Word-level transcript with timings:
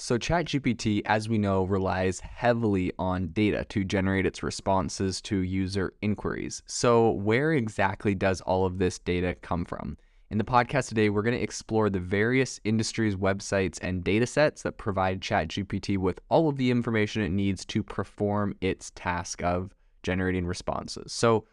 So, 0.00 0.16
ChatGPT, 0.16 1.02
as 1.06 1.28
we 1.28 1.38
know, 1.38 1.64
relies 1.64 2.20
heavily 2.20 2.92
on 3.00 3.28
data 3.32 3.64
to 3.70 3.82
generate 3.82 4.26
its 4.26 4.44
responses 4.44 5.20
to 5.22 5.38
user 5.38 5.92
inquiries. 6.00 6.62
So, 6.66 7.10
where 7.10 7.52
exactly 7.52 8.14
does 8.14 8.40
all 8.42 8.64
of 8.64 8.78
this 8.78 9.00
data 9.00 9.34
come 9.42 9.64
from? 9.64 9.98
In 10.30 10.38
the 10.38 10.44
podcast 10.44 10.88
today, 10.88 11.10
we're 11.10 11.22
going 11.22 11.36
to 11.36 11.42
explore 11.42 11.90
the 11.90 11.98
various 11.98 12.60
industries, 12.62 13.16
websites, 13.16 13.80
and 13.82 14.04
data 14.04 14.26
sets 14.26 14.62
that 14.62 14.78
provide 14.78 15.20
ChatGPT 15.20 15.98
with 15.98 16.20
all 16.28 16.48
of 16.48 16.58
the 16.58 16.70
information 16.70 17.22
it 17.22 17.32
needs 17.32 17.64
to 17.64 17.82
perform 17.82 18.54
its 18.60 18.92
task 18.94 19.42
of 19.42 19.74
generating 20.04 20.46
responses. 20.46 21.12
So, 21.12 21.44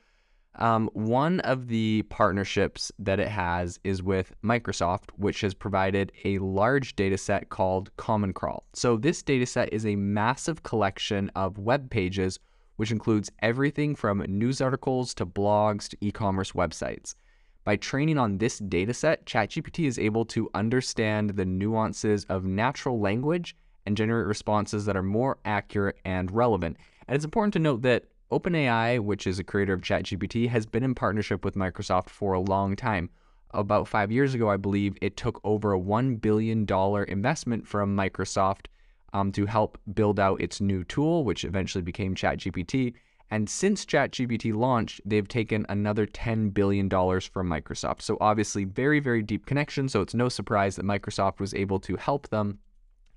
um, 0.57 0.89
one 0.93 1.39
of 1.41 1.67
the 1.67 2.03
partnerships 2.03 2.91
that 2.99 3.19
it 3.19 3.27
has 3.27 3.79
is 3.83 4.01
with 4.01 4.33
Microsoft, 4.43 5.09
which 5.17 5.41
has 5.41 5.53
provided 5.53 6.11
a 6.23 6.39
large 6.39 6.95
data 6.95 7.17
set 7.17 7.49
called 7.49 7.95
Common 7.97 8.33
Crawl. 8.33 8.63
So, 8.73 8.97
this 8.97 9.21
data 9.21 9.45
set 9.45 9.73
is 9.73 9.85
a 9.85 9.95
massive 9.95 10.63
collection 10.63 11.29
of 11.35 11.57
web 11.57 11.89
pages, 11.89 12.39
which 12.77 12.91
includes 12.91 13.31
everything 13.39 13.95
from 13.95 14.19
news 14.27 14.61
articles 14.61 15.13
to 15.15 15.25
blogs 15.25 15.89
to 15.89 15.97
e 16.01 16.11
commerce 16.11 16.53
websites. 16.53 17.15
By 17.63 17.77
training 17.77 18.17
on 18.17 18.37
this 18.37 18.59
data 18.59 18.93
set, 18.93 19.25
ChatGPT 19.25 19.87
is 19.87 19.97
able 19.97 20.23
to 20.25 20.49
understand 20.53 21.31
the 21.31 21.45
nuances 21.45 22.23
of 22.25 22.45
natural 22.45 22.99
language 22.99 23.55
and 23.85 23.97
generate 23.97 24.27
responses 24.27 24.85
that 24.85 24.95
are 24.95 25.03
more 25.03 25.39
accurate 25.45 25.97
and 26.05 26.31
relevant. 26.31 26.77
And 27.07 27.15
it's 27.15 27.25
important 27.25 27.53
to 27.53 27.59
note 27.59 27.81
that 27.81 28.05
OpenAI, 28.31 28.99
which 28.99 29.27
is 29.27 29.37
a 29.37 29.43
creator 29.43 29.73
of 29.73 29.81
ChatGPT, 29.81 30.49
has 30.49 30.65
been 30.65 30.83
in 30.83 30.95
partnership 30.95 31.45
with 31.45 31.55
Microsoft 31.55 32.09
for 32.09 32.33
a 32.33 32.39
long 32.39 32.75
time. 32.75 33.09
About 33.51 33.87
five 33.87 34.11
years 34.11 34.33
ago, 34.33 34.49
I 34.49 34.57
believe 34.57 34.97
it 35.01 35.15
took 35.15 35.39
over 35.43 35.73
a 35.73 35.79
$1 35.79 36.19
billion 36.19 36.65
investment 37.07 37.67
from 37.67 37.95
Microsoft 37.95 38.65
um, 39.13 39.31
to 39.31 39.45
help 39.45 39.77
build 39.93 40.19
out 40.19 40.41
its 40.41 40.59
new 40.59 40.83
tool, 40.83 41.23
which 41.23 41.45
eventually 41.45 41.83
became 41.83 42.15
ChatGPT. 42.15 42.95
And 43.31 43.49
since 43.49 43.85
ChatGPT 43.85 44.53
launched, 44.53 45.01
they've 45.05 45.27
taken 45.27 45.65
another 45.69 46.05
$10 46.05 46.53
billion 46.53 46.89
from 46.89 47.49
Microsoft. 47.49 48.01
So, 48.01 48.17
obviously, 48.19 48.65
very, 48.65 48.99
very 48.99 49.23
deep 49.23 49.45
connection. 49.45 49.87
So, 49.87 50.01
it's 50.01 50.13
no 50.13 50.29
surprise 50.29 50.75
that 50.75 50.85
Microsoft 50.85 51.39
was 51.39 51.53
able 51.53 51.79
to 51.81 51.95
help 51.95 52.29
them 52.29 52.59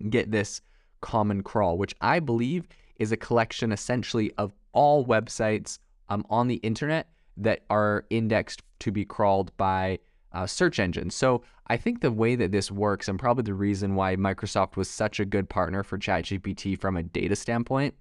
get 0.09 0.31
this 0.31 0.63
common 1.01 1.43
crawl, 1.43 1.77
which 1.77 1.95
I 2.01 2.21
believe 2.21 2.69
is 2.99 3.13
a 3.13 3.17
collection 3.17 3.73
essentially 3.73 4.33
of 4.39 4.53
all 4.73 5.05
websites 5.05 5.79
um, 6.09 6.25
on 6.31 6.49
the 6.49 6.57
internet 6.57 7.09
that 7.37 7.61
are 7.71 8.05
indexed 8.11 8.63
to 8.81 8.91
be 8.91 9.05
crawled 9.05 9.57
by 9.57 9.99
uh, 10.33 10.47
search 10.47 10.79
engines. 10.79 11.15
So 11.15 11.43
I 11.69 11.77
think 11.77 12.01
the 12.01 12.11
way 12.11 12.35
that 12.37 12.53
this 12.53 12.71
works, 12.71 13.09
and 13.09 13.19
probably 13.19 13.45
the 13.45 13.55
reason 13.55 13.95
why 13.95 14.17
Microsoft 14.17 14.77
was 14.77 14.89
such 14.89 15.21
a 15.21 15.25
good 15.25 15.49
partner 15.49 15.83
for 15.83 15.99
ChatGPT 15.99 16.79
from 16.79 16.97
a 16.97 17.03
data 17.03 17.37
standpoint, 17.37 17.95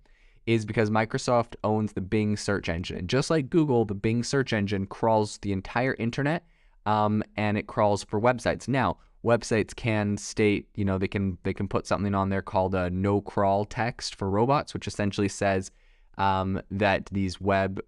is 0.46 0.66
because 0.66 0.90
Microsoft 0.90 1.56
owns 1.64 1.94
the 1.94 2.02
Bing 2.02 2.38
search 2.38 2.70
engine. 2.70 3.08
Just 3.08 3.30
like 3.30 3.50
Google, 3.50 3.84
the 3.86 3.94
Bing 3.94 4.24
search 4.24 4.54
engine 4.54 4.86
crawls 4.86 5.38
the 5.40 5.52
entire 5.52 5.96
internet 6.00 6.46
um, 6.86 7.22
and 7.36 7.58
it 7.58 7.68
crawls 7.68 8.04
for 8.04 8.20
websites. 8.20 8.68
Now, 8.68 8.98
websites 9.28 9.76
can 9.76 10.18
state, 10.18 10.68
you 10.76 10.86
know, 10.86 10.98
they 10.98 11.08
can 11.08 11.38
they 11.44 11.54
can 11.54 11.68
put 11.68 11.86
something 11.86 12.16
on 12.16 12.30
there 12.30 12.42
called 12.42 12.74
a 12.74 12.90
no 12.90 13.22
crawl 13.22 13.66
text 13.66 14.16
for 14.16 14.30
robots, 14.30 14.74
which 14.74 14.88
essentially 14.88 15.28
says 15.28 15.72
um, 16.18 16.62
that 16.72 17.06
these 17.12 17.40
web 17.40 17.80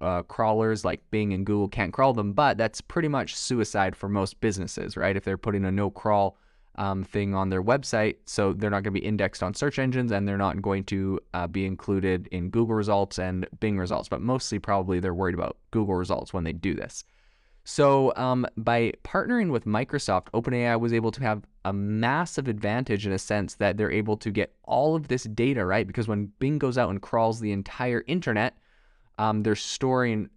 uh, 0.00 0.22
crawlers 0.22 0.84
like 0.84 1.00
Bing 1.10 1.32
and 1.32 1.44
Google 1.44 1.68
can't 1.68 1.92
crawl 1.92 2.12
them, 2.12 2.32
but 2.32 2.56
that's 2.56 2.80
pretty 2.80 3.08
much 3.08 3.36
suicide 3.36 3.94
for 3.96 4.08
most 4.08 4.40
businesses, 4.40 4.96
right? 4.96 5.16
If 5.16 5.24
they're 5.24 5.38
putting 5.38 5.64
a 5.64 5.72
no 5.72 5.90
crawl 5.90 6.36
um, 6.76 7.02
thing 7.02 7.34
on 7.34 7.48
their 7.48 7.62
website, 7.62 8.16
so 8.24 8.52
they're 8.52 8.70
not 8.70 8.84
going 8.84 8.94
to 8.94 9.00
be 9.00 9.04
indexed 9.04 9.42
on 9.42 9.54
search 9.54 9.78
engines 9.78 10.12
and 10.12 10.26
they're 10.26 10.38
not 10.38 10.62
going 10.62 10.84
to 10.84 11.18
uh, 11.34 11.46
be 11.46 11.66
included 11.66 12.28
in 12.28 12.50
Google 12.50 12.76
results 12.76 13.18
and 13.18 13.46
Bing 13.60 13.78
results, 13.78 14.08
but 14.08 14.22
mostly 14.22 14.58
probably 14.58 15.00
they're 15.00 15.14
worried 15.14 15.34
about 15.34 15.56
Google 15.72 15.96
results 15.96 16.32
when 16.32 16.44
they 16.44 16.52
do 16.52 16.74
this. 16.74 17.04
So, 17.70 18.14
um, 18.16 18.46
by 18.56 18.94
partnering 19.04 19.50
with 19.50 19.66
Microsoft, 19.66 20.30
OpenAI 20.32 20.80
was 20.80 20.94
able 20.94 21.10
to 21.10 21.20
have 21.20 21.42
a 21.66 21.72
massive 21.74 22.48
advantage 22.48 23.06
in 23.06 23.12
a 23.12 23.18
sense 23.18 23.56
that 23.56 23.76
they're 23.76 23.90
able 23.90 24.16
to 24.16 24.30
get 24.30 24.54
all 24.64 24.96
of 24.96 25.08
this 25.08 25.24
data, 25.24 25.66
right? 25.66 25.86
Because 25.86 26.08
when 26.08 26.32
Bing 26.38 26.56
goes 26.56 26.78
out 26.78 26.88
and 26.88 27.02
crawls 27.02 27.40
the 27.40 27.52
entire 27.52 28.04
internet, 28.06 28.56
um, 29.18 29.42
they're 29.42 29.54
storing 29.54 30.30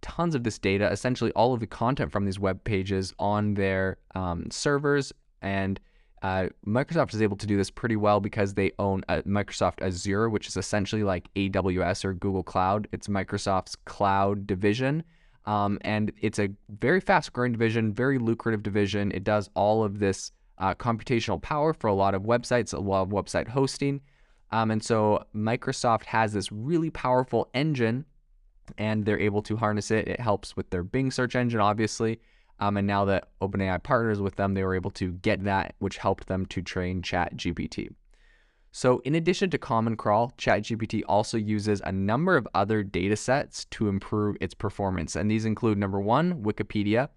tons 0.00 0.34
of 0.34 0.44
this 0.44 0.58
data, 0.58 0.90
essentially 0.90 1.30
all 1.32 1.52
of 1.52 1.60
the 1.60 1.66
content 1.66 2.10
from 2.10 2.24
these 2.24 2.38
web 2.38 2.64
pages 2.64 3.12
on 3.18 3.52
their 3.52 3.98
um, 4.14 4.50
servers. 4.50 5.12
And 5.42 5.78
uh, 6.22 6.46
Microsoft 6.66 7.12
is 7.12 7.20
able 7.20 7.36
to 7.36 7.46
do 7.46 7.58
this 7.58 7.70
pretty 7.70 7.96
well 7.96 8.18
because 8.18 8.54
they 8.54 8.72
own 8.78 9.02
Microsoft 9.10 9.82
Azure, 9.82 10.30
which 10.30 10.48
is 10.48 10.56
essentially 10.56 11.02
like 11.02 11.28
AWS 11.34 12.06
or 12.06 12.14
Google 12.14 12.42
Cloud. 12.42 12.88
It's 12.92 13.08
Microsoft's 13.08 13.76
cloud 13.76 14.46
division. 14.46 15.04
Um, 15.48 15.78
and 15.80 16.12
it's 16.20 16.38
a 16.38 16.50
very 16.68 17.00
fast 17.00 17.32
growing 17.32 17.52
division, 17.52 17.94
very 17.94 18.18
lucrative 18.18 18.62
division. 18.62 19.10
It 19.12 19.24
does 19.24 19.48
all 19.54 19.82
of 19.82 19.98
this 19.98 20.30
uh, 20.58 20.74
computational 20.74 21.40
power 21.40 21.72
for 21.72 21.86
a 21.86 21.94
lot 21.94 22.14
of 22.14 22.24
websites, 22.24 22.74
a 22.74 22.78
lot 22.78 23.00
of 23.00 23.08
website 23.08 23.48
hosting. 23.48 24.02
Um, 24.52 24.70
and 24.70 24.84
so 24.84 25.24
Microsoft 25.34 26.04
has 26.04 26.34
this 26.34 26.52
really 26.52 26.90
powerful 26.90 27.48
engine 27.54 28.04
and 28.76 29.06
they're 29.06 29.18
able 29.18 29.40
to 29.40 29.56
harness 29.56 29.90
it. 29.90 30.06
It 30.06 30.20
helps 30.20 30.54
with 30.54 30.68
their 30.68 30.82
Bing 30.82 31.10
search 31.10 31.34
engine, 31.34 31.60
obviously. 31.60 32.20
Um, 32.60 32.76
and 32.76 32.86
now 32.86 33.06
that 33.06 33.28
OpenAI 33.40 33.82
partners 33.82 34.20
with 34.20 34.36
them, 34.36 34.52
they 34.52 34.64
were 34.64 34.74
able 34.74 34.90
to 34.92 35.12
get 35.12 35.44
that, 35.44 35.76
which 35.78 35.96
helped 35.96 36.26
them 36.26 36.44
to 36.46 36.60
train 36.60 37.00
ChatGPT. 37.00 37.88
So, 38.70 39.00
in 39.00 39.14
addition 39.14 39.50
to 39.50 39.58
Common 39.58 39.96
Crawl, 39.96 40.32
ChatGPT 40.38 41.02
also 41.08 41.38
uses 41.38 41.80
a 41.84 41.92
number 41.92 42.36
of 42.36 42.46
other 42.54 42.82
data 42.82 43.16
sets 43.16 43.64
to 43.66 43.88
improve 43.88 44.36
its 44.40 44.54
performance. 44.54 45.16
And 45.16 45.30
these 45.30 45.44
include 45.44 45.78
number 45.78 46.00
one, 46.00 46.42
Wikipedia. 46.42 47.08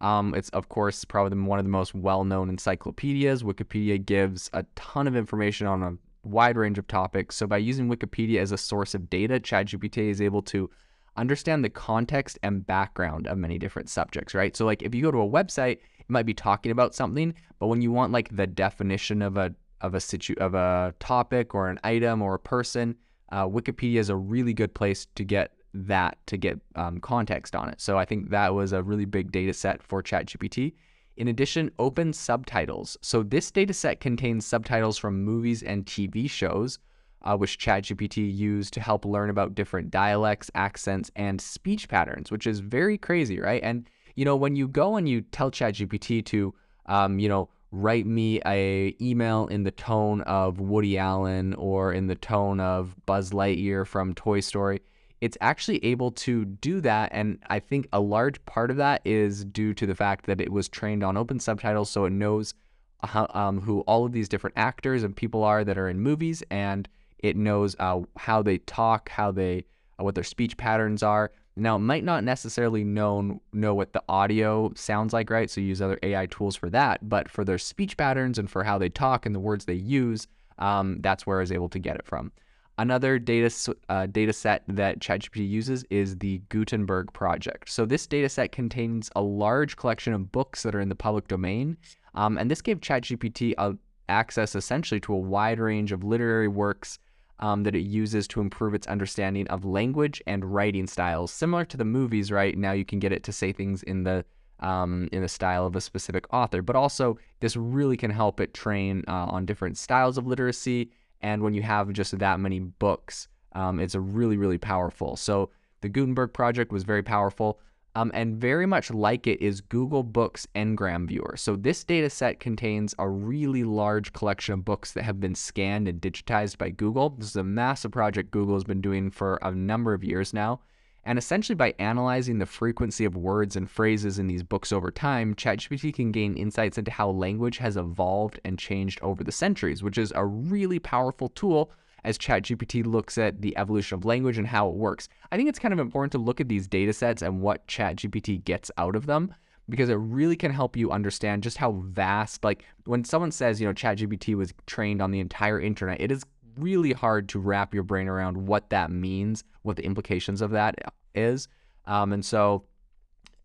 Um, 0.00 0.34
it's, 0.34 0.50
of 0.50 0.68
course, 0.68 1.04
probably 1.04 1.38
one 1.38 1.58
of 1.58 1.64
the 1.64 1.70
most 1.70 1.94
well 1.94 2.24
known 2.24 2.50
encyclopedias. 2.50 3.42
Wikipedia 3.42 4.04
gives 4.04 4.50
a 4.52 4.64
ton 4.76 5.08
of 5.08 5.16
information 5.16 5.66
on 5.66 5.82
a 5.82 5.96
wide 6.28 6.56
range 6.56 6.78
of 6.78 6.86
topics. 6.86 7.36
So, 7.36 7.46
by 7.46 7.58
using 7.58 7.88
Wikipedia 7.88 8.40
as 8.40 8.52
a 8.52 8.58
source 8.58 8.94
of 8.94 9.08
data, 9.08 9.40
ChatGPT 9.40 10.10
is 10.10 10.20
able 10.20 10.42
to 10.42 10.70
understand 11.16 11.64
the 11.64 11.70
context 11.70 12.38
and 12.42 12.66
background 12.66 13.26
of 13.26 13.38
many 13.38 13.58
different 13.58 13.88
subjects, 13.88 14.34
right? 14.34 14.54
So, 14.54 14.66
like 14.66 14.82
if 14.82 14.94
you 14.94 15.02
go 15.02 15.10
to 15.10 15.22
a 15.22 15.28
website, 15.28 15.78
it 15.98 16.08
might 16.08 16.26
be 16.26 16.34
talking 16.34 16.70
about 16.70 16.94
something, 16.94 17.34
but 17.58 17.66
when 17.66 17.82
you 17.82 17.90
want 17.90 18.12
like 18.12 18.34
the 18.36 18.46
definition 18.46 19.22
of 19.22 19.36
a 19.36 19.54
of 19.80 19.94
a 19.94 20.00
situ 20.00 20.34
of 20.38 20.54
a 20.54 20.94
topic 21.00 21.54
or 21.54 21.68
an 21.68 21.78
item 21.84 22.22
or 22.22 22.34
a 22.34 22.38
person, 22.38 22.96
uh, 23.30 23.46
Wikipedia 23.46 23.98
is 23.98 24.10
a 24.10 24.16
really 24.16 24.54
good 24.54 24.74
place 24.74 25.06
to 25.14 25.24
get 25.24 25.52
that 25.74 26.18
to 26.26 26.36
get 26.36 26.58
um, 26.76 26.98
context 27.00 27.54
on 27.54 27.68
it. 27.68 27.80
So 27.80 27.98
I 27.98 28.04
think 28.04 28.30
that 28.30 28.54
was 28.54 28.72
a 28.72 28.82
really 28.82 29.04
big 29.04 29.30
data 29.32 29.52
set 29.52 29.82
for 29.82 30.02
ChatGPT. 30.02 30.74
In 31.16 31.28
addition, 31.28 31.70
open 31.78 32.12
subtitles. 32.12 32.96
So 33.02 33.22
this 33.22 33.50
data 33.50 33.74
set 33.74 34.00
contains 34.00 34.46
subtitles 34.46 34.98
from 34.98 35.24
movies 35.24 35.62
and 35.62 35.84
TV 35.84 36.30
shows, 36.30 36.78
uh, 37.22 37.36
which 37.36 37.58
ChatGPT 37.58 38.34
used 38.34 38.72
to 38.74 38.80
help 38.80 39.04
learn 39.04 39.28
about 39.28 39.54
different 39.54 39.90
dialects, 39.90 40.50
accents, 40.54 41.10
and 41.16 41.40
speech 41.40 41.88
patterns, 41.88 42.30
which 42.30 42.46
is 42.46 42.60
very 42.60 42.96
crazy, 42.96 43.40
right? 43.40 43.62
And 43.62 43.88
you 44.14 44.24
know, 44.24 44.36
when 44.36 44.56
you 44.56 44.66
go 44.66 44.96
and 44.96 45.08
you 45.08 45.20
tell 45.20 45.50
ChatGPT 45.50 46.24
to, 46.26 46.54
um, 46.86 47.18
you 47.18 47.28
know, 47.28 47.48
write 47.70 48.06
me 48.06 48.40
a 48.46 48.94
email 49.00 49.46
in 49.48 49.62
the 49.62 49.70
tone 49.70 50.22
of 50.22 50.60
Woody 50.60 50.96
Allen 50.96 51.54
or 51.54 51.92
in 51.92 52.06
the 52.06 52.14
tone 52.14 52.60
of 52.60 52.94
Buzz 53.04 53.30
Lightyear 53.30 53.86
from 53.86 54.14
Toy 54.14 54.40
Story. 54.40 54.80
It's 55.20 55.36
actually 55.40 55.84
able 55.84 56.12
to 56.12 56.44
do 56.44 56.80
that, 56.82 57.10
and 57.12 57.38
I 57.48 57.58
think 57.58 57.88
a 57.92 58.00
large 58.00 58.44
part 58.46 58.70
of 58.70 58.76
that 58.76 59.02
is 59.04 59.44
due 59.44 59.74
to 59.74 59.86
the 59.86 59.94
fact 59.94 60.26
that 60.26 60.40
it 60.40 60.52
was 60.52 60.68
trained 60.68 61.02
on 61.02 61.16
open 61.16 61.40
subtitles, 61.40 61.90
so 61.90 62.04
it 62.04 62.10
knows 62.10 62.54
how, 63.02 63.26
um, 63.34 63.60
who 63.60 63.80
all 63.80 64.06
of 64.06 64.12
these 64.12 64.28
different 64.28 64.56
actors 64.56 65.02
and 65.02 65.14
people 65.16 65.42
are 65.42 65.64
that 65.64 65.76
are 65.76 65.88
in 65.88 66.00
movies, 66.00 66.42
and 66.50 66.88
it 67.18 67.36
knows 67.36 67.74
uh, 67.80 68.00
how 68.16 68.42
they 68.42 68.58
talk, 68.58 69.08
how 69.08 69.32
they, 69.32 69.64
uh, 69.98 70.04
what 70.04 70.14
their 70.14 70.24
speech 70.24 70.56
patterns 70.56 71.02
are. 71.02 71.32
Now, 71.58 71.76
it 71.76 71.80
might 71.80 72.04
not 72.04 72.24
necessarily 72.24 72.84
know, 72.84 73.40
know 73.52 73.74
what 73.74 73.92
the 73.92 74.02
audio 74.08 74.72
sounds 74.74 75.12
like, 75.12 75.30
right? 75.30 75.50
So 75.50 75.60
use 75.60 75.82
other 75.82 75.98
AI 76.02 76.26
tools 76.26 76.56
for 76.56 76.70
that. 76.70 77.08
But 77.08 77.28
for 77.28 77.44
their 77.44 77.58
speech 77.58 77.96
patterns 77.96 78.38
and 78.38 78.50
for 78.50 78.64
how 78.64 78.78
they 78.78 78.88
talk 78.88 79.26
and 79.26 79.34
the 79.34 79.40
words 79.40 79.64
they 79.64 79.74
use, 79.74 80.26
um, 80.58 80.98
that's 81.00 81.26
where 81.26 81.38
I 81.38 81.40
was 81.40 81.52
able 81.52 81.68
to 81.70 81.78
get 81.78 81.96
it 81.96 82.06
from. 82.06 82.32
Another 82.78 83.18
data, 83.18 83.74
uh, 83.88 84.06
data 84.06 84.32
set 84.32 84.62
that 84.68 85.00
ChatGPT 85.00 85.48
uses 85.48 85.84
is 85.90 86.16
the 86.18 86.40
Gutenberg 86.48 87.12
project. 87.12 87.70
So 87.70 87.84
this 87.84 88.06
data 88.06 88.28
set 88.28 88.52
contains 88.52 89.10
a 89.16 89.20
large 89.20 89.76
collection 89.76 90.12
of 90.12 90.30
books 90.30 90.62
that 90.62 90.76
are 90.76 90.80
in 90.80 90.88
the 90.88 90.94
public 90.94 91.26
domain. 91.26 91.76
Um, 92.14 92.38
and 92.38 92.48
this 92.48 92.62
gave 92.62 92.80
ChatGPT 92.80 93.54
a, 93.58 93.76
access 94.08 94.54
essentially 94.54 95.00
to 95.00 95.12
a 95.12 95.18
wide 95.18 95.58
range 95.58 95.90
of 95.90 96.04
literary 96.04 96.48
works 96.48 97.00
um, 97.40 97.62
that 97.62 97.74
it 97.74 97.80
uses 97.80 98.26
to 98.28 98.40
improve 98.40 98.74
its 98.74 98.86
understanding 98.86 99.46
of 99.48 99.64
language 99.64 100.22
and 100.26 100.44
writing 100.44 100.86
styles. 100.86 101.32
Similar 101.32 101.64
to 101.66 101.76
the 101.76 101.84
movies, 101.84 102.30
right? 102.30 102.56
Now 102.56 102.72
you 102.72 102.84
can 102.84 102.98
get 102.98 103.12
it 103.12 103.22
to 103.24 103.32
say 103.32 103.52
things 103.52 103.82
in 103.82 104.04
the 104.04 104.24
um, 104.60 105.08
in 105.12 105.22
the 105.22 105.28
style 105.28 105.66
of 105.66 105.76
a 105.76 105.80
specific 105.80 106.26
author. 106.32 106.62
But 106.62 106.76
also, 106.76 107.18
this 107.40 107.56
really 107.56 107.96
can 107.96 108.10
help 108.10 108.40
it 108.40 108.54
train 108.54 109.04
uh, 109.06 109.26
on 109.26 109.46
different 109.46 109.78
styles 109.78 110.18
of 110.18 110.26
literacy. 110.26 110.90
And 111.20 111.42
when 111.42 111.54
you 111.54 111.62
have 111.62 111.92
just 111.92 112.18
that 112.18 112.40
many 112.40 112.58
books, 112.58 113.28
um, 113.52 113.78
it's 113.78 113.94
a 113.94 114.00
really, 114.00 114.36
really 114.36 114.58
powerful. 114.58 115.16
So 115.16 115.50
the 115.80 115.88
Gutenberg 115.88 116.32
project 116.32 116.72
was 116.72 116.82
very 116.82 117.02
powerful. 117.02 117.60
Um, 117.98 118.12
and 118.14 118.36
very 118.36 118.64
much 118.64 118.92
like 118.92 119.26
it 119.26 119.42
is 119.42 119.60
Google 119.60 120.04
Books 120.04 120.46
Ngram 120.54 121.08
Viewer. 121.08 121.34
So 121.36 121.56
this 121.56 121.82
data 121.82 122.08
set 122.08 122.38
contains 122.38 122.94
a 122.96 123.08
really 123.08 123.64
large 123.64 124.12
collection 124.12 124.54
of 124.54 124.64
books 124.64 124.92
that 124.92 125.02
have 125.02 125.18
been 125.18 125.34
scanned 125.34 125.88
and 125.88 126.00
digitized 126.00 126.58
by 126.58 126.70
Google. 126.70 127.10
This 127.10 127.30
is 127.30 127.34
a 127.34 127.42
massive 127.42 127.90
project 127.90 128.30
Google 128.30 128.54
has 128.54 128.62
been 128.62 128.80
doing 128.80 129.10
for 129.10 129.40
a 129.42 129.50
number 129.50 129.94
of 129.94 130.04
years 130.04 130.32
now. 130.32 130.60
And 131.02 131.18
essentially, 131.18 131.56
by 131.56 131.74
analyzing 131.80 132.38
the 132.38 132.46
frequency 132.46 133.04
of 133.04 133.16
words 133.16 133.56
and 133.56 133.68
phrases 133.68 134.20
in 134.20 134.28
these 134.28 134.44
books 134.44 134.70
over 134.70 134.92
time, 134.92 135.34
ChatGPT 135.34 135.92
can 135.92 136.12
gain 136.12 136.36
insights 136.36 136.78
into 136.78 136.92
how 136.92 137.10
language 137.10 137.58
has 137.58 137.76
evolved 137.76 138.38
and 138.44 138.60
changed 138.60 139.00
over 139.02 139.24
the 139.24 139.32
centuries, 139.32 139.82
which 139.82 139.98
is 139.98 140.12
a 140.14 140.24
really 140.24 140.78
powerful 140.78 141.30
tool 141.30 141.72
as 142.04 142.18
ChatGPT 142.18 142.86
looks 142.86 143.18
at 143.18 143.42
the 143.42 143.56
evolution 143.56 143.96
of 143.96 144.04
language 144.04 144.38
and 144.38 144.46
how 144.46 144.68
it 144.68 144.74
works. 144.74 145.08
I 145.30 145.36
think 145.36 145.48
it's 145.48 145.58
kind 145.58 145.74
of 145.74 145.80
important 145.80 146.12
to 146.12 146.18
look 146.18 146.40
at 146.40 146.48
these 146.48 146.66
data 146.68 146.92
sets 146.92 147.22
and 147.22 147.40
what 147.40 147.66
ChatGPT 147.66 148.44
gets 148.44 148.70
out 148.78 148.96
of 148.96 149.06
them 149.06 149.34
because 149.68 149.88
it 149.88 149.94
really 149.94 150.36
can 150.36 150.50
help 150.50 150.76
you 150.76 150.90
understand 150.90 151.42
just 151.42 151.58
how 151.58 151.72
vast, 151.72 152.42
like 152.42 152.64
when 152.84 153.04
someone 153.04 153.30
says, 153.30 153.60
you 153.60 153.66
know, 153.66 153.74
ChatGPT 153.74 154.34
was 154.34 154.54
trained 154.66 155.02
on 155.02 155.10
the 155.10 155.20
entire 155.20 155.60
internet, 155.60 156.00
it 156.00 156.10
is 156.10 156.24
really 156.58 156.92
hard 156.92 157.28
to 157.30 157.38
wrap 157.38 157.74
your 157.74 157.82
brain 157.82 158.08
around 158.08 158.36
what 158.36 158.70
that 158.70 158.90
means, 158.90 159.44
what 159.62 159.76
the 159.76 159.84
implications 159.84 160.40
of 160.40 160.50
that 160.52 160.76
is. 161.14 161.48
Um, 161.86 162.12
and 162.12 162.24
so 162.24 162.64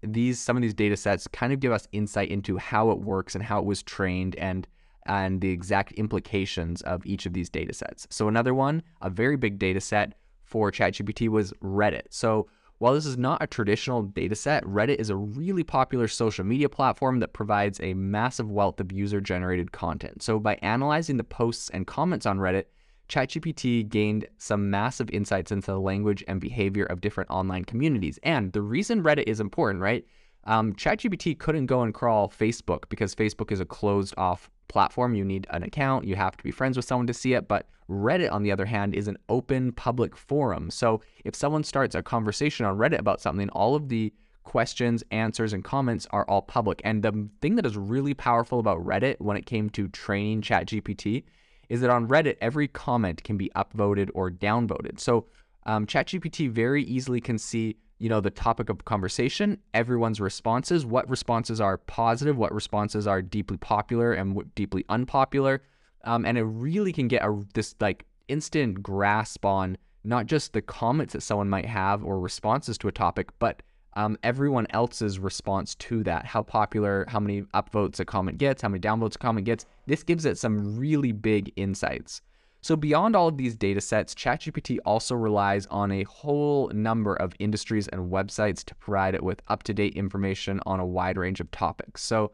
these 0.02 0.40
some 0.40 0.58
of 0.58 0.62
these 0.62 0.74
data 0.74 0.98
sets 0.98 1.28
kind 1.28 1.54
of 1.54 1.60
give 1.60 1.72
us 1.72 1.88
insight 1.92 2.30
into 2.30 2.58
how 2.58 2.92
it 2.92 3.00
works 3.00 3.36
and 3.36 3.44
how 3.44 3.60
it 3.60 3.66
was 3.66 3.82
trained 3.82 4.36
and 4.36 4.68
and 5.06 5.42
the 5.42 5.50
exact 5.50 5.92
implications 5.94 6.82
of 6.82 7.06
each 7.06 7.26
of 7.26 7.34
these 7.34 7.50
data 7.50 7.74
sets. 7.74 8.08
So 8.10 8.28
another 8.28 8.54
one, 8.54 8.84
a 9.02 9.10
very 9.10 9.38
big 9.38 9.60
data 9.60 9.82
set 9.82 10.14
for 10.44 10.72
ChatGPT 10.72 11.30
was 11.30 11.54
Reddit. 11.64 12.04
So 12.10 12.48
while 12.80 12.94
this 12.94 13.06
is 13.06 13.18
not 13.18 13.42
a 13.42 13.48
traditional 13.48 14.04
data 14.04 14.36
set, 14.36 14.64
Reddit 14.66 14.98
is 14.98 15.10
a 15.10 15.16
really 15.16 15.64
popular 15.64 16.08
social 16.08 16.44
media 16.44 16.68
platform 16.68 17.20
that 17.20 17.34
provides 17.34 17.80
a 17.82 17.94
massive 17.94 18.52
wealth 18.52 18.80
of 18.80 18.92
user 18.92 19.22
generated 19.22 19.72
content. 19.72 20.22
So 20.22 20.40
by 20.40 20.56
analyzing 20.62 21.18
the 21.18 21.24
posts 21.24 21.70
and 21.70 21.88
comments 21.88 22.26
on 22.26 22.40
Reddit, 22.40 22.66
ChatGPT 23.10 23.88
gained 23.88 24.28
some 24.38 24.70
massive 24.70 25.10
insights 25.12 25.52
into 25.52 25.72
the 25.72 25.80
language 25.80 26.24
and 26.28 26.42
behavior 26.42 26.86
of 26.86 27.02
different 27.02 27.30
online 27.30 27.64
communities. 27.64 28.20
And 28.24 28.52
the 28.54 28.62
reason 28.62 29.04
Reddit 29.04 29.28
is 29.28 29.40
important, 29.40 29.82
right? 29.82 30.06
Um, 30.46 30.74
ChatGPT 30.74 31.38
couldn't 31.38 31.68
go 31.68 31.84
and 31.84 31.94
crawl 31.94 32.28
Facebook 32.30 32.90
because 32.90 33.16
Facebook 33.16 33.52
is 33.52 33.60
a 33.60 33.66
closed 33.66 34.14
off 34.18 34.50
platform. 34.74 35.14
You 35.14 35.24
need 35.24 35.46
an 35.52 35.64
account, 35.64 36.06
you 36.06 36.16
have 36.16 36.36
to 36.36 36.44
be 36.44 36.52
friends 36.52 36.76
with 36.76 36.86
someone 36.86 37.08
to 37.08 37.14
see 37.14 37.34
it. 37.34 37.48
But 37.48 37.68
Reddit, 37.88 38.32
on 38.32 38.42
the 38.44 38.52
other 38.52 38.66
hand, 38.66 38.96
is 38.96 39.08
an 39.08 39.18
open 39.30 39.72
public 39.72 40.18
forum. 40.18 40.70
So 40.72 41.02
if 41.24 41.36
someone 41.36 41.64
starts 41.64 41.96
a 41.96 42.02
conversation 42.02 42.66
on 42.66 42.78
Reddit 42.78 43.00
about 43.00 43.22
something, 43.22 43.50
all 43.50 43.76
of 43.76 43.88
the 43.88 44.12
questions, 44.44 45.04
answers, 45.12 45.54
and 45.54 45.64
comments 45.64 46.08
are 46.10 46.26
all 46.28 46.42
public. 46.42 46.82
And 46.84 47.04
the 47.04 47.30
thing 47.40 47.56
that 47.56 47.66
is 47.66 47.78
really 47.78 48.16
powerful 48.16 48.60
about 48.60 48.84
Reddit 48.84 49.22
when 49.22 49.38
it 49.38 49.46
came 49.46 49.70
to 49.70 49.88
training 49.90 50.42
ChatGPT 50.42 51.24
is 51.70 51.80
that 51.82 51.90
on 51.90 52.08
Reddit, 52.08 52.38
every 52.42 52.68
comment 52.68 53.24
can 53.24 53.38
be 53.38 53.52
upvoted 53.56 54.10
or 54.14 54.32
downvoted. 54.32 55.00
So 55.00 55.28
um, 55.66 55.86
ChatGPT 55.86 56.50
very 56.50 56.84
easily 56.84 57.22
can 57.22 57.38
see 57.38 57.78
you 58.04 58.10
know 58.10 58.20
the 58.20 58.30
topic 58.30 58.68
of 58.68 58.84
conversation 58.84 59.58
everyone's 59.74 60.20
responses 60.20 60.86
what 60.86 61.10
responses 61.10 61.62
are 61.62 61.78
positive 61.78 62.36
what 62.38 62.54
responses 62.54 63.08
are 63.08 63.22
deeply 63.22 63.56
popular 63.56 64.12
and 64.12 64.54
deeply 64.56 64.84
unpopular. 64.90 65.62
Um, 66.04 66.26
and 66.26 66.38
it 66.38 66.44
really 66.44 66.92
can 66.92 67.08
get 67.08 67.24
a, 67.24 67.42
this 67.54 67.76
like 67.80 68.06
instant 68.28 68.84
grasp 68.84 69.46
on 69.46 69.78
not 70.04 70.26
just 70.26 70.52
the 70.52 70.62
comments 70.62 71.14
that 71.14 71.22
someone 71.22 71.50
might 71.50 71.66
have 71.66 72.04
or 72.04 72.20
responses 72.20 72.78
to 72.80 72.90
a 72.90 72.92
topic 72.92 73.30
but 73.40 73.62
um, 73.96 74.18
everyone 74.22 74.68
else's 74.72 75.18
response 75.20 75.76
to 75.76 76.04
that. 76.04 76.26
How 76.26 76.44
popular 76.44 77.06
how 77.08 77.22
many 77.22 77.44
upvotes 77.54 78.02
a 78.02 78.06
comment 78.06 78.38
gets 78.38 78.62
how 78.62 78.68
many 78.68 78.82
downvotes 78.82 79.16
a 79.16 79.20
comment 79.20 79.46
gets. 79.46 79.66
This 79.88 80.04
gives 80.04 80.26
it 80.26 80.38
some 80.38 80.78
really 80.78 81.14
big 81.14 81.54
insights 81.56 82.22
so 82.64 82.78
beyond 82.78 83.14
all 83.14 83.28
of 83.28 83.38
these 83.38 83.58
data 83.58 83.82
sets, 83.82 84.16
ChatGPT 84.16 84.80
also 84.86 85.16
relies 85.16 85.66
on 85.66 85.92
a 85.92 86.04
whole 86.04 86.70
number 86.70 87.14
of 87.14 87.34
industries 87.38 87.90
and 87.90 88.10
websites 88.10 88.64
to 88.64 88.76
provide 88.76 89.16
it 89.16 89.22
with 89.22 89.42
up-to-date 89.50 89.96
information 89.96 90.62
on 90.66 90.80
a 90.80 90.86
wide 90.86 91.18
range 91.18 91.42
of 91.42 91.52
topics. 91.52 92.02
So 92.02 92.32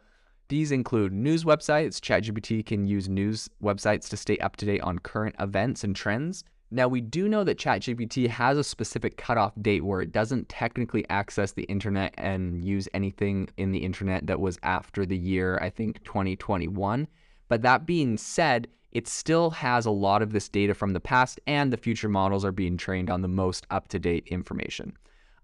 these 0.47 0.71
include 0.71 1.13
news 1.13 1.45
websites. 1.45 1.99
ChatGPT 1.99 2.63
can 2.63 2.85
use 2.85 3.09
news 3.09 3.49
websites 3.61 4.07
to 4.09 4.17
stay 4.17 4.37
up 4.37 4.55
to 4.57 4.67
date 4.67 4.81
on 4.81 4.99
current 4.99 5.35
events 5.39 5.83
and 5.83 5.95
trends. 5.95 6.43
Now, 6.69 6.87
we 6.87 7.01
do 7.01 7.27
know 7.27 7.43
that 7.43 7.57
ChatGPT 7.57 8.27
has 8.27 8.55
a 8.55 8.63
specific 8.63 9.17
cutoff 9.17 9.53
date 9.59 9.83
where 9.83 10.01
it 10.01 10.11
doesn't 10.11 10.47
technically 10.47 11.03
access 11.09 11.53
the 11.53 11.63
internet 11.63 12.13
and 12.19 12.63
use 12.63 12.87
anything 12.93 13.49
in 13.57 13.71
the 13.71 13.79
internet 13.79 14.27
that 14.27 14.39
was 14.39 14.59
after 14.61 15.07
the 15.07 15.17
year, 15.17 15.57
I 15.59 15.71
think, 15.71 16.03
2021. 16.03 17.07
But 17.47 17.63
that 17.63 17.87
being 17.87 18.15
said, 18.15 18.67
it 18.91 19.07
still 19.07 19.49
has 19.51 19.85
a 19.85 19.91
lot 19.91 20.21
of 20.21 20.31
this 20.31 20.49
data 20.49 20.73
from 20.73 20.93
the 20.93 20.99
past, 20.99 21.39
and 21.47 21.71
the 21.71 21.77
future 21.77 22.09
models 22.09 22.43
are 22.43 22.51
being 22.51 22.77
trained 22.77 23.09
on 23.09 23.21
the 23.21 23.27
most 23.27 23.65
up 23.69 23.87
to 23.89 23.99
date 23.99 24.27
information. 24.27 24.93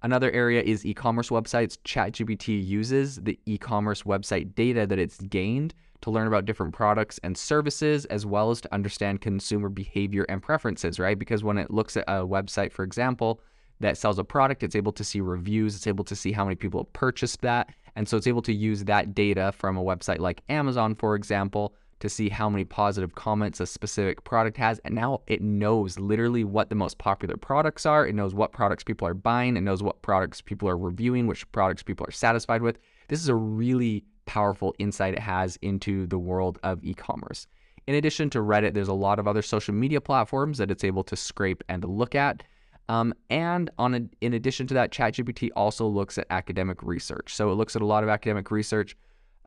Another 0.01 0.31
area 0.31 0.61
is 0.61 0.85
e 0.85 0.93
commerce 0.93 1.29
websites. 1.29 1.77
ChatGPT 1.83 2.63
uses 2.63 3.15
the 3.17 3.39
e 3.45 3.57
commerce 3.57 4.03
website 4.03 4.53
data 4.55 4.85
that 4.85 4.99
it's 4.99 5.17
gained 5.17 5.73
to 6.01 6.11
learn 6.11 6.27
about 6.27 6.45
different 6.45 6.73
products 6.73 7.19
and 7.23 7.35
services, 7.35 8.05
as 8.05 8.25
well 8.25 8.51
as 8.51 8.61
to 8.61 8.73
understand 8.73 9.21
consumer 9.21 9.69
behavior 9.69 10.25
and 10.29 10.43
preferences, 10.43 10.99
right? 10.99 11.17
Because 11.17 11.43
when 11.43 11.57
it 11.57 11.71
looks 11.71 11.97
at 11.97 12.03
a 12.07 12.25
website, 12.25 12.71
for 12.71 12.83
example, 12.83 13.41
that 13.79 13.97
sells 13.97 14.19
a 14.19 14.23
product, 14.23 14.63
it's 14.63 14.75
able 14.75 14.91
to 14.91 15.03
see 15.03 15.21
reviews, 15.21 15.75
it's 15.75 15.87
able 15.87 16.03
to 16.05 16.15
see 16.15 16.31
how 16.31 16.45
many 16.45 16.55
people 16.55 16.81
have 16.81 16.93
purchased 16.93 17.41
that. 17.41 17.69
And 17.95 18.07
so 18.07 18.17
it's 18.17 18.27
able 18.27 18.41
to 18.43 18.53
use 18.53 18.83
that 18.83 19.15
data 19.15 19.53
from 19.57 19.77
a 19.77 19.83
website 19.83 20.19
like 20.19 20.41
Amazon, 20.49 20.95
for 20.95 21.15
example, 21.15 21.73
to 21.99 22.09
see 22.09 22.29
how 22.29 22.49
many 22.49 22.65
positive 22.65 23.15
comments 23.15 23.59
a 23.59 23.65
specific 23.65 24.23
product 24.23 24.57
has. 24.57 24.79
And 24.85 24.95
now 24.95 25.21
it 25.27 25.41
knows 25.41 25.97
literally 25.97 26.43
what 26.43 26.69
the 26.69 26.75
most 26.75 26.97
popular 26.97 27.37
products 27.37 27.85
are. 27.85 28.05
It 28.05 28.15
knows 28.15 28.33
what 28.33 28.51
products 28.51 28.83
people 28.83 29.07
are 29.07 29.13
buying. 29.13 29.55
It 29.55 29.61
knows 29.61 29.81
what 29.81 30.01
products 30.01 30.41
people 30.41 30.67
are 30.67 30.77
reviewing, 30.77 31.27
which 31.27 31.49
products 31.51 31.83
people 31.83 32.05
are 32.07 32.11
satisfied 32.11 32.61
with. 32.61 32.79
This 33.07 33.21
is 33.21 33.29
a 33.29 33.35
really 33.35 34.03
powerful 34.25 34.75
insight 34.79 35.13
it 35.13 35.19
has 35.19 35.57
into 35.61 36.07
the 36.07 36.17
world 36.17 36.59
of 36.63 36.83
e 36.83 36.93
commerce. 36.93 37.47
In 37.87 37.95
addition 37.95 38.29
to 38.31 38.39
Reddit, 38.39 38.73
there's 38.73 38.87
a 38.87 38.93
lot 38.93 39.19
of 39.19 39.27
other 39.27 39.43
social 39.43 39.73
media 39.73 40.01
platforms 40.01 40.57
that 40.57 40.71
it's 40.71 40.83
able 40.83 41.03
to 41.03 41.15
scrape 41.15 41.63
and 41.69 41.83
look 41.83 42.15
at. 42.15 42.43
Um, 42.89 43.13
and 43.29 43.69
on 43.77 43.93
a, 43.95 44.01
in 44.21 44.33
addition 44.33 44.67
to 44.67 44.73
that, 44.75 44.91
ChatGPT 44.91 45.49
also 45.55 45.87
looks 45.87 46.17
at 46.17 46.27
academic 46.29 46.83
research. 46.83 47.33
So 47.33 47.51
it 47.51 47.55
looks 47.55 47.75
at 47.75 47.81
a 47.81 47.85
lot 47.85 48.03
of 48.03 48.09
academic 48.09 48.51
research 48.51 48.95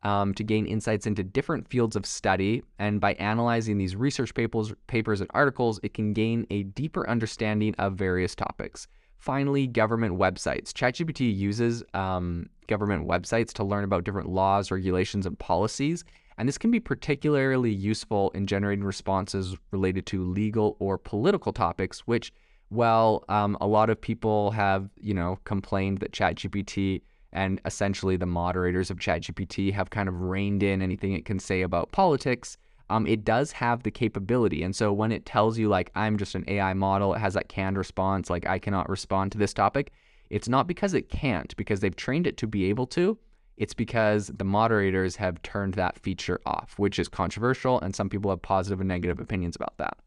um, 0.03 0.33
to 0.33 0.43
gain 0.43 0.65
insights 0.65 1.05
into 1.05 1.23
different 1.23 1.67
fields 1.67 1.95
of 1.95 2.05
study. 2.05 2.63
And 2.77 2.99
by 2.99 3.13
analyzing 3.13 3.77
these 3.77 3.95
research 3.95 4.33
papers, 4.33 4.73
papers 4.87 5.21
and 5.21 5.29
articles, 5.33 5.79
it 5.83 5.93
can 5.93 6.13
gain 6.13 6.45
a 6.49 6.63
deeper 6.63 7.09
understanding 7.09 7.75
of 7.77 7.95
various 7.95 8.35
topics. 8.35 8.87
Finally, 9.17 9.67
government 9.67 10.17
websites. 10.17 10.71
ChatGPT 10.71 11.35
uses 11.35 11.83
um, 11.93 12.49
government 12.67 13.05
websites 13.07 13.51
to 13.53 13.63
learn 13.65 13.83
about 13.83 14.05
different 14.05 14.29
laws, 14.29 14.71
regulations, 14.71 15.25
and 15.25 15.37
policies. 15.37 16.05
And 16.37 16.47
this 16.47 16.57
can 16.57 16.71
be 16.71 16.79
particularly 16.79 17.71
useful 17.71 18.29
in 18.29 18.47
generating 18.47 18.85
responses 18.85 19.57
related 19.71 20.05
to 20.07 20.23
legal 20.23 20.77
or 20.79 20.97
political 20.97 21.51
topics, 21.51 21.99
which, 22.07 22.31
well, 22.69 23.25
um, 23.27 23.57
a 23.59 23.67
lot 23.67 23.89
of 23.89 23.99
people 23.99 24.51
have, 24.51 24.89
you 24.95 25.13
know, 25.13 25.39
complained 25.43 25.97
that 25.97 26.13
ChatGPT 26.13 27.01
and 27.31 27.61
essentially 27.65 28.17
the 28.17 28.25
moderators 28.25 28.89
of 28.89 28.97
ChatGPT 28.97 29.73
have 29.73 29.89
kind 29.89 30.09
of 30.09 30.21
reined 30.21 30.63
in 30.63 30.81
anything 30.81 31.13
it 31.13 31.25
can 31.25 31.39
say 31.39 31.61
about 31.61 31.91
politics. 31.91 32.57
Um, 32.89 33.05
it 33.05 33.23
does 33.23 33.51
have 33.51 33.83
the 33.83 33.91
capability. 33.91 34.63
And 34.63 34.75
so 34.75 34.91
when 34.91 35.11
it 35.11 35.25
tells 35.25 35.57
you, 35.59 35.69
like, 35.69 35.91
I'm 35.95 36.17
just 36.17 36.33
an 36.33 36.43
AI 36.47 36.73
model, 36.73 37.13
it 37.13 37.19
has 37.19 37.35
that 37.35 37.49
canned 37.49 37.77
response, 37.77 38.29
like, 38.29 38.47
I 38.47 38.57
cannot 38.57 38.89
respond 38.89 39.31
to 39.31 39.37
this 39.37 39.53
topic, 39.53 39.91
it's 40.29 40.49
not 40.49 40.67
because 40.67 40.93
it 40.93 41.09
can't, 41.09 41.55
because 41.55 41.79
they've 41.79 41.95
trained 41.95 42.27
it 42.27 42.37
to 42.37 42.47
be 42.47 42.65
able 42.65 42.87
to. 42.87 43.17
It's 43.57 43.73
because 43.73 44.27
the 44.27 44.43
moderators 44.45 45.15
have 45.17 45.41
turned 45.41 45.73
that 45.73 45.99
feature 45.99 46.39
off, 46.45 46.75
which 46.77 46.97
is 46.97 47.09
controversial, 47.09 47.79
and 47.81 47.95
some 47.95 48.09
people 48.09 48.31
have 48.31 48.41
positive 48.41 48.79
and 48.79 48.87
negative 48.87 49.19
opinions 49.19 49.55
about 49.55 49.77
that. 49.77 49.97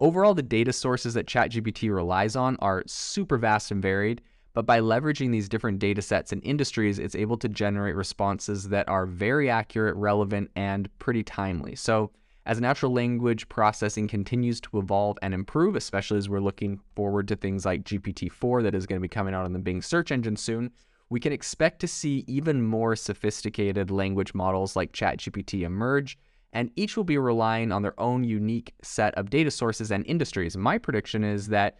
Overall, 0.00 0.34
the 0.34 0.42
data 0.42 0.72
sources 0.72 1.14
that 1.14 1.26
ChatGPT 1.26 1.94
relies 1.94 2.34
on 2.34 2.56
are 2.58 2.82
super 2.86 3.38
vast 3.38 3.70
and 3.70 3.80
varied, 3.80 4.20
but 4.54 4.66
by 4.66 4.80
leveraging 4.80 5.32
these 5.32 5.48
different 5.48 5.78
data 5.78 6.02
sets 6.02 6.32
and 6.32 6.44
industries, 6.44 6.98
it's 6.98 7.14
able 7.14 7.36
to 7.38 7.48
generate 7.48 7.96
responses 7.96 8.68
that 8.68 8.88
are 8.88 9.06
very 9.06 9.48
accurate, 9.48 9.96
relevant, 9.96 10.50
and 10.56 10.88
pretty 10.98 11.22
timely. 11.22 11.74
So, 11.74 12.10
as 12.44 12.60
natural 12.60 12.92
language 12.92 13.48
processing 13.48 14.08
continues 14.08 14.60
to 14.62 14.78
evolve 14.78 15.16
and 15.22 15.32
improve, 15.32 15.76
especially 15.76 16.18
as 16.18 16.28
we're 16.28 16.40
looking 16.40 16.80
forward 16.96 17.28
to 17.28 17.36
things 17.36 17.64
like 17.64 17.84
GPT 17.84 18.30
4 18.32 18.64
that 18.64 18.74
is 18.74 18.84
going 18.84 18.98
to 18.98 19.02
be 19.02 19.08
coming 19.08 19.32
out 19.32 19.44
on 19.44 19.52
the 19.52 19.60
Bing 19.60 19.80
search 19.80 20.10
engine 20.10 20.36
soon, 20.36 20.72
we 21.08 21.20
can 21.20 21.32
expect 21.32 21.78
to 21.80 21.86
see 21.86 22.24
even 22.26 22.62
more 22.62 22.96
sophisticated 22.96 23.92
language 23.92 24.34
models 24.34 24.74
like 24.74 24.92
ChatGPT 24.92 25.62
emerge, 25.62 26.18
and 26.52 26.70
each 26.74 26.96
will 26.96 27.04
be 27.04 27.16
relying 27.16 27.70
on 27.70 27.82
their 27.82 27.98
own 28.00 28.24
unique 28.24 28.74
set 28.82 29.14
of 29.14 29.30
data 29.30 29.50
sources 29.50 29.92
and 29.92 30.04
industries. 30.06 30.56
My 30.56 30.78
prediction 30.78 31.22
is 31.22 31.46
that 31.48 31.76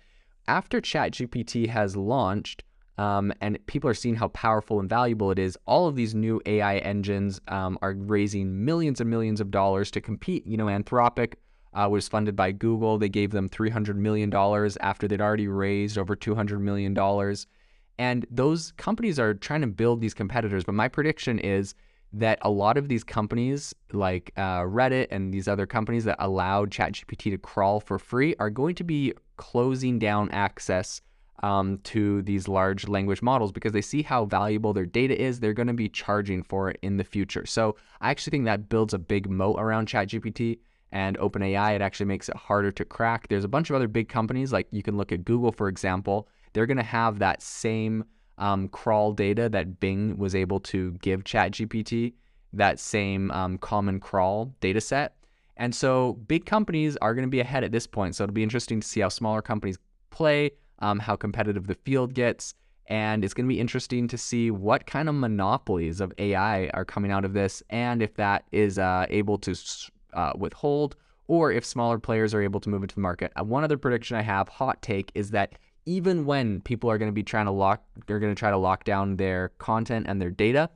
after 0.49 0.81
ChatGPT 0.81 1.69
has 1.69 1.97
launched, 1.97 2.65
um, 2.99 3.33
and 3.41 3.65
people 3.67 3.89
are 3.89 3.95
seeing 3.95 4.17
how 4.17 4.29
powerful 4.29 4.81
and 4.81 4.89
valuable 4.89 5.31
it 5.31 5.39
is. 5.39 5.57
All 5.67 5.89
of 5.89 5.97
these 5.97 6.15
new 6.15 6.41
AI 6.47 6.79
engines 6.79 7.41
um, 7.49 7.79
are 7.83 7.95
raising 7.95 8.65
millions 8.65 9.01
and 9.01 9.09
millions 9.09 9.41
of 9.41 9.51
dollars 9.51 9.91
to 9.93 10.01
compete. 10.01 10.47
You 10.47 10.57
know, 10.57 10.67
Anthropic 10.67 11.35
uh, 11.75 11.89
was 11.91 12.09
funded 12.09 12.37
by 12.37 12.53
Google. 12.53 12.99
They 12.99 13.09
gave 13.09 13.31
them 13.31 13.49
$300 13.49 13.97
million 13.97 14.33
after 14.81 15.09
they'd 15.09 15.21
already 15.21 15.49
raised 15.49 15.97
over 15.97 16.15
$200 16.15 16.61
million. 16.61 16.97
And 17.99 18.27
those 18.31 18.73
companies 18.73 19.19
are 19.19 19.35
trying 19.35 19.63
to 19.63 19.67
build 19.67 20.01
these 20.01 20.15
competitors. 20.15 20.65
But 20.65 20.75
my 20.75 20.89
prediction 20.89 21.39
is 21.39 21.75
that 22.13 22.39
a 22.43 22.51
lot 22.51 22.77
of 22.77 22.89
these 22.89 23.05
companies, 23.05 23.75
like 23.93 24.33
uh, 24.37 24.61
Reddit 24.61 25.09
and 25.11 25.33
these 25.33 25.49
other 25.49 25.67
companies 25.67 26.05
that 26.05 26.17
allowed 26.19 26.71
ChatGPT 26.71 27.31
to 27.31 27.39
crawl 27.39 27.81
for 27.81 27.99
free, 27.99 28.35
are 28.39 28.51
going 28.51 28.75
to 28.75 28.85
be 28.85 29.15
closing 29.43 29.99
down 29.99 30.31
access 30.31 31.01
um, 31.43 31.79
to 31.83 32.23
these 32.23 32.47
large 32.47 32.87
language 32.87 33.23
models 33.23 33.51
because 33.51 33.73
they 33.73 33.83
see 33.83 34.03
how 34.03 34.25
valuable 34.25 34.73
their 34.73 34.87
data 34.87 35.21
is. 35.21 35.41
They're 35.41 35.53
going 35.53 35.67
to 35.67 35.75
be 35.75 35.89
charging 35.89 36.45
for 36.45 36.71
it 36.71 36.79
in 36.81 36.97
the 36.97 37.03
future. 37.03 37.45
So 37.45 37.75
I 38.01 38.11
actually 38.11 38.31
think 38.31 38.45
that 38.45 38.69
builds 38.69 38.95
a 38.95 39.01
big 39.01 39.29
moat 39.29 39.57
around 39.59 39.89
ChatGPT 39.89 40.61
and 40.93 41.19
OpenAI. 41.19 41.75
It 41.75 41.83
actually 41.83 42.07
makes 42.07 42.29
it 42.29 42.37
harder 42.37 42.71
to 42.71 42.85
crack. 42.85 43.27
There's 43.27 43.43
a 43.43 43.49
bunch 43.49 43.69
of 43.69 43.75
other 43.75 43.89
big 43.89 44.09
companies, 44.09 44.53
like 44.53 44.69
you 44.71 44.85
can 44.85 44.97
look 44.97 45.11
at 45.11 45.25
Google, 45.25 45.51
for 45.51 45.67
example. 45.67 46.29
They're 46.53 46.67
going 46.67 46.77
to 46.77 46.85
have 46.85 47.19
that 47.19 47.43
same 47.43 48.05
um, 48.39 48.69
crawl 48.69 49.13
data 49.13 49.49
that 49.49 49.81
Bing 49.81 50.17
was 50.19 50.37
able 50.37 50.61
to 50.61 50.93
give 51.03 51.25
ChatGPT, 51.25 52.13
that 52.53 52.79
same 52.79 53.33
um, 53.33 53.59
common 53.59 53.99
crawl 53.99 54.55
data 54.61 54.81
set. 54.81 55.17
And 55.57 55.75
so 55.75 56.15
big 56.27 56.47
companies 56.47 56.97
are 56.99 57.15
going 57.15 57.27
to 57.27 57.31
be 57.31 57.41
ahead 57.41 57.65
at 57.65 57.73
this 57.73 57.87
point. 57.87 58.17
So 58.17 58.25
it'll 58.25 58.35
be 58.35 58.43
interesting 58.43 58.81
to 58.81 58.87
see 58.87 59.01
how 59.01 59.09
smaller 59.09 59.43
companies 59.43 59.79
play 60.11 60.53
um, 60.83 60.99
how 60.99 61.17
competitive 61.17 61.67
the 61.67 61.75
field 61.75 62.13
gets. 62.13 62.55
And 62.89 63.25
it's 63.25 63.33
going 63.33 63.47
to 63.47 63.55
be 63.55 63.61
interesting 63.61 64.09
to 64.09 64.19
see 64.19 64.51
what 64.51 64.87
kind 64.87 65.09
of 65.09 65.15
monopolies 65.15 66.01
of 66.01 66.13
AI 66.19 66.67
are 66.75 66.85
coming 66.85 67.11
out 67.11 67.25
of 67.25 67.33
this 67.33 67.63
and 67.71 68.03
if 68.03 68.15
that 68.17 68.45
is 68.53 68.79
uh, 68.79 69.07
able 69.09 69.39
to 69.39 69.55
uh, 70.13 70.33
withhold 70.37 70.97
or 71.29 71.53
if 71.53 71.65
smaller 71.65 71.99
players 71.99 72.35
are 72.35 72.43
able 72.43 72.61
to 72.61 72.69
move 72.69 72.83
into 72.83 72.97
the 72.97 73.01
market. 73.01 73.33
Uh, 73.39 73.45
one 73.45 73.65
other 73.65 73.79
prediction 73.79 74.17
I 74.17 74.23
have, 74.23 74.49
hot 74.49 74.83
take, 74.83 75.13
is 75.15 75.31
that 75.31 75.55
even 75.87 76.27
when 76.27 76.61
people 76.61 76.91
are 76.91 76.99
going 76.99 77.09
to 77.09 77.15
be 77.15 77.23
trying 77.23 77.47
to 77.47 77.53
lock, 77.53 77.83
they're 78.07 78.19
going 78.19 78.35
to 78.35 78.39
try 78.39 78.51
to 78.51 78.57
lock 78.57 78.85
down 78.85 79.17
their 79.17 79.51
content 79.59 80.07
and 80.09 80.21
their 80.21 80.31
data. 80.31 80.69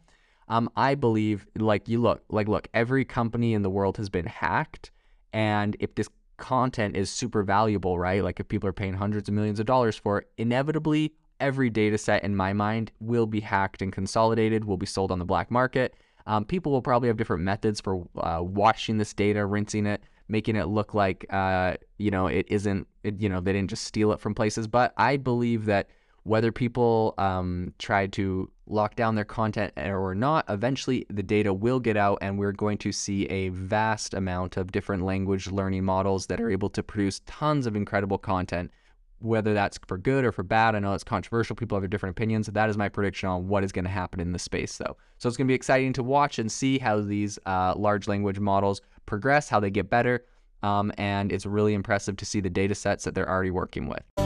Um, 0.49 0.71
I 0.76 0.95
believe, 0.95 1.47
like 1.57 1.88
you 1.88 2.00
look, 2.00 2.23
like 2.29 2.49
look, 2.49 2.69
every 2.73 3.05
company 3.05 3.53
in 3.55 3.62
the 3.62 3.71
world 3.71 3.97
has 3.97 4.09
been 4.09 4.26
hacked, 4.26 4.91
and 5.33 5.76
if 5.81 5.95
this 5.95 6.09
content 6.37 6.97
is 6.97 7.11
super 7.11 7.43
valuable, 7.43 7.99
right? 7.99 8.23
Like 8.23 8.41
if 8.41 8.49
people 8.49 8.69
are 8.69 8.73
paying 8.73 8.95
hundreds 8.95 9.29
of 9.29 9.35
millions 9.35 9.59
of 9.59 9.67
dollars 9.67 9.97
for 9.97 10.19
it, 10.19 10.29
inevitably 10.38 11.15
every 11.41 11.71
data 11.71 11.99
set 11.99 12.25
in 12.25 12.35
my 12.35 12.53
mind 12.53 12.93
will 13.00 13.26
be 13.26 13.41
hacked 13.41 13.83
and 13.83 13.93
consolidated, 13.93 14.65
will 14.65 14.76
be 14.76 14.87
sold 14.87 15.11
on 15.11 15.19
the 15.19 15.25
black 15.25 15.50
market. 15.50 15.95
Um, 16.26 16.45
people 16.45 16.73
will 16.73 16.83
probably 16.83 17.09
have 17.09 17.17
different 17.17 17.43
methods 17.43 17.81
for 17.81 18.07
uh, 18.19 18.41
washing 18.43 18.99
this 18.99 19.12
data, 19.15 19.47
rinsing 19.47 19.87
it, 19.87 20.03
making 20.29 20.57
it 20.57 20.67
look 20.67 20.93
like 20.93 21.25
uh, 21.31 21.75
you 21.99 22.11
know 22.11 22.26
it 22.26 22.47
isn't. 22.49 22.87
It, 23.05 23.21
you 23.21 23.29
know 23.29 23.41
they 23.41 23.53
didn't 23.53 23.71
just 23.71 23.85
steal 23.85 24.12
it 24.12 24.21
from 24.21 24.35
places. 24.35 24.67
But 24.67 24.93
I 24.97 25.17
believe 25.17 25.67
that 25.67 25.88
whether 26.26 26.50
people 26.50 27.14
um, 27.18 27.73
try 27.78 28.09
to 28.09 28.50
lock 28.66 28.97
down 28.97 29.14
their 29.14 29.25
content 29.25 29.73
or 29.76 30.12
not, 30.12 30.45
eventually 30.49 31.06
the 31.09 31.23
data 31.23 31.54
will 31.54 31.78
get 31.78 31.97
out, 31.97 32.18
and 32.21 32.37
we're 32.37 32.50
going 32.50 32.76
to 32.78 32.90
see 32.90 33.26
a 33.26 33.50
vast 33.50 34.12
amount 34.12 34.56
of 34.56 34.73
different 34.73 35.04
language 35.04 35.47
learning 35.47 35.85
models 35.85 36.26
that 36.26 36.40
are 36.40 36.50
able 36.50 36.68
to 36.68 36.83
produce 36.83 37.21
tons 37.26 37.64
of 37.64 37.76
incredible 37.76 38.18
content. 38.18 38.73
Whether 39.21 39.54
that's 39.54 39.78
for 39.87 39.99
good 39.99 40.25
or 40.25 40.33
for 40.33 40.42
bad, 40.42 40.75
I 40.75 40.80
know 40.80 40.95
it's 40.95 41.04
controversial. 41.04 41.54
People 41.54 41.80
have 41.80 41.88
different 41.88 42.16
opinions. 42.16 42.49
That 42.49 42.68
is 42.68 42.76
my 42.76 42.88
prediction 42.88 43.28
on 43.28 43.47
what 43.47 43.62
is 43.62 43.71
going 43.71 43.85
to 43.85 43.90
happen 43.90 44.18
in 44.18 44.33
the 44.33 44.38
space, 44.38 44.76
though. 44.78 44.97
So 45.18 45.28
it's 45.28 45.37
going 45.37 45.47
to 45.47 45.50
be 45.50 45.54
exciting 45.54 45.92
to 45.92 46.02
watch 46.02 46.40
and 46.40 46.50
see 46.50 46.78
how 46.78 47.00
these 47.00 47.38
uh, 47.47 47.75
large 47.76 48.09
language 48.09 48.40
models 48.40 48.83
progress, 49.06 49.49
how 49.49 49.61
they 49.61 49.71
get 49.71 49.88
better. 49.88 50.25
Um, 50.64 50.92
and 50.99 51.30
it's 51.30 51.47
really 51.47 51.73
impressive 51.73 52.16
to 52.16 52.26
see 52.26 52.40
the 52.40 52.50
data 52.50 52.75
sets 52.75 53.04
that 53.04 53.14
they're 53.14 53.30
already 53.30 53.52
working 53.52 53.87
with. 53.88 54.25